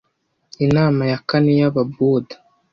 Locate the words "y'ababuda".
1.59-2.35